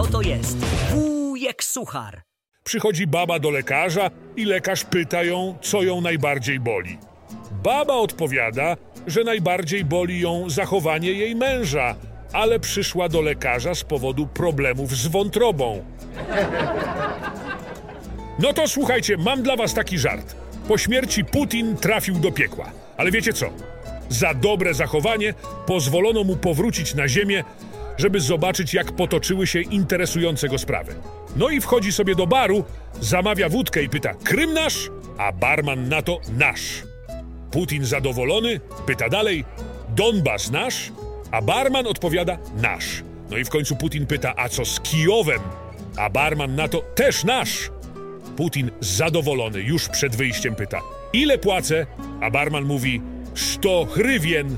oto 0.00 0.22
jest 0.22 0.56
wujek 0.90 1.64
Suchar. 1.64 2.22
Przychodzi 2.64 3.06
baba 3.06 3.38
do 3.38 3.50
lekarza 3.50 4.10
i 4.36 4.44
lekarz 4.44 4.84
pyta 4.84 5.24
ją, 5.24 5.58
co 5.62 5.82
ją 5.82 6.00
najbardziej 6.00 6.60
boli. 6.60 6.98
Baba 7.62 7.94
odpowiada, 7.94 8.76
że 9.06 9.24
najbardziej 9.24 9.84
boli 9.84 10.20
ją 10.20 10.50
zachowanie 10.50 11.12
jej 11.12 11.36
męża, 11.36 11.94
ale 12.32 12.60
przyszła 12.60 13.08
do 13.08 13.20
lekarza 13.20 13.74
z 13.74 13.84
powodu 13.84 14.26
problemów 14.26 14.96
z 14.96 15.06
wątrobą. 15.06 15.84
No 18.38 18.52
to 18.52 18.68
słuchajcie, 18.68 19.16
mam 19.16 19.42
dla 19.42 19.56
was 19.56 19.74
taki 19.74 19.98
żart. 19.98 20.36
Po 20.68 20.78
śmierci 20.78 21.24
Putin 21.24 21.76
trafił 21.76 22.14
do 22.14 22.32
piekła. 22.32 22.70
Ale 22.96 23.10
wiecie 23.10 23.32
co? 23.32 23.46
Za 24.08 24.34
dobre 24.34 24.74
zachowanie 24.74 25.34
pozwolono 25.66 26.24
mu 26.24 26.36
powrócić 26.36 26.94
na 26.94 27.08
ziemię, 27.08 27.44
żeby 28.00 28.20
zobaczyć, 28.20 28.74
jak 28.74 28.92
potoczyły 28.92 29.46
się 29.46 29.60
interesujące 29.60 30.48
go 30.48 30.58
sprawy. 30.58 30.94
No 31.36 31.48
i 31.48 31.60
wchodzi 31.60 31.92
sobie 31.92 32.14
do 32.14 32.26
baru, 32.26 32.64
zamawia 33.00 33.48
wódkę 33.48 33.82
i 33.82 33.88
pyta: 33.88 34.14
Krym 34.14 34.54
nasz? 34.54 34.90
A 35.18 35.32
barman 35.32 35.88
na 35.88 36.02
to 36.02 36.20
nasz. 36.38 36.82
Putin 37.50 37.84
zadowolony, 37.84 38.60
pyta 38.86 39.08
dalej: 39.08 39.44
Donbas 39.88 40.50
nasz? 40.50 40.92
A 41.30 41.42
barman 41.42 41.86
odpowiada: 41.86 42.38
nasz. 42.56 43.02
No 43.30 43.36
i 43.36 43.44
w 43.44 43.50
końcu 43.50 43.76
Putin 43.76 44.06
pyta: 44.06 44.34
A 44.36 44.48
co 44.48 44.64
z 44.64 44.80
Kijowem? 44.80 45.40
A 45.96 46.10
barman 46.10 46.54
na 46.54 46.68
to 46.68 46.78
też 46.94 47.24
nasz. 47.24 47.70
Putin 48.36 48.70
zadowolony 48.80 49.60
już 49.60 49.88
przed 49.88 50.16
wyjściem 50.16 50.54
pyta: 50.54 50.80
Ile 51.12 51.38
płacę? 51.38 51.86
A 52.20 52.30
barman 52.30 52.64
mówi: 52.64 53.02
100 53.34 53.84
hrywien. 53.84 54.56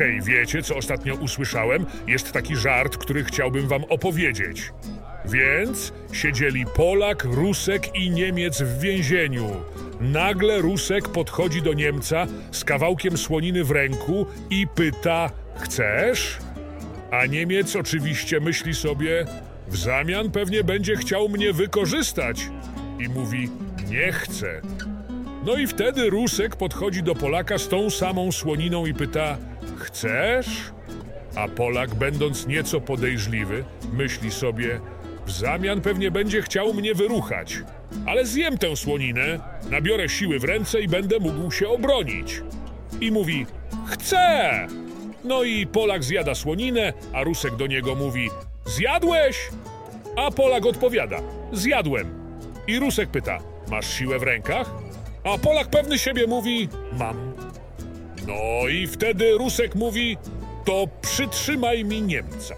Hej, 0.00 0.20
wiecie, 0.22 0.62
co 0.62 0.76
ostatnio 0.76 1.14
usłyszałem? 1.14 1.86
Jest 2.06 2.32
taki 2.32 2.56
żart, 2.56 2.96
który 2.96 3.24
chciałbym 3.24 3.68
wam 3.68 3.84
opowiedzieć. 3.84 4.72
Więc 5.24 5.92
siedzieli 6.12 6.64
Polak, 6.76 7.24
Rusek 7.24 7.96
i 7.96 8.10
Niemiec 8.10 8.62
w 8.62 8.80
więzieniu. 8.80 9.50
Nagle 10.00 10.58
Rusek 10.58 11.08
podchodzi 11.08 11.62
do 11.62 11.72
Niemca 11.72 12.26
z 12.50 12.64
kawałkiem 12.64 13.18
słoniny 13.18 13.64
w 13.64 13.70
ręku 13.70 14.26
i 14.50 14.66
pyta: 14.74 15.30
Chcesz? 15.56 16.38
A 17.10 17.26
Niemiec 17.26 17.76
oczywiście 17.76 18.40
myśli 18.40 18.74
sobie: 18.74 19.24
W 19.68 19.76
zamian 19.76 20.30
pewnie 20.30 20.64
będzie 20.64 20.96
chciał 20.96 21.28
mnie 21.28 21.52
wykorzystać. 21.52 22.50
I 22.98 23.08
mówi: 23.08 23.48
Nie 23.88 24.12
chcę. 24.12 24.60
No 25.44 25.56
i 25.56 25.66
wtedy 25.66 26.10
Rusek 26.10 26.56
podchodzi 26.56 27.02
do 27.02 27.14
Polaka 27.14 27.58
z 27.58 27.68
tą 27.68 27.90
samą 27.90 28.32
słoniną 28.32 28.86
i 28.86 28.94
pyta: 28.94 29.36
Chcesz? 29.78 30.46
A 31.36 31.48
Polak, 31.48 31.94
będąc 31.94 32.46
nieco 32.46 32.80
podejrzliwy, 32.80 33.64
myśli 33.92 34.30
sobie: 34.30 34.80
W 35.26 35.30
zamian 35.30 35.80
pewnie 35.80 36.10
będzie 36.10 36.42
chciał 36.42 36.74
mnie 36.74 36.94
wyruchać. 36.94 37.58
Ale 38.06 38.26
zjem 38.26 38.58
tę 38.58 38.76
słoninę, 38.76 39.40
nabiorę 39.70 40.08
siły 40.08 40.38
w 40.38 40.44
ręce 40.44 40.80
i 40.80 40.88
będę 40.88 41.18
mógł 41.18 41.50
się 41.50 41.68
obronić. 41.68 42.42
I 43.00 43.12
mówi: 43.12 43.46
Chcę! 43.86 44.66
No 45.24 45.42
i 45.42 45.66
Polak 45.66 46.04
zjada 46.04 46.34
słoninę, 46.34 46.92
a 47.12 47.22
Rusek 47.22 47.56
do 47.56 47.66
niego 47.66 47.94
mówi: 47.94 48.28
Zjadłeś? 48.66 49.48
A 50.16 50.30
Polak 50.30 50.66
odpowiada: 50.66 51.16
Zjadłem. 51.52 52.14
I 52.66 52.78
Rusek 52.78 53.10
pyta: 53.10 53.38
Masz 53.70 53.94
siłę 53.94 54.18
w 54.18 54.22
rękach? 54.22 54.70
A 55.24 55.38
Polak 55.38 55.68
pewny 55.70 55.98
siebie 55.98 56.26
mówi: 56.26 56.68
Mam. 56.92 57.34
No 58.26 58.68
i 58.68 58.86
wtedy 58.86 59.38
Rusek 59.38 59.74
mówi: 59.74 60.16
To 60.64 60.86
przytrzymaj 61.02 61.84
mi 61.84 62.02
Niemca. 62.02 62.54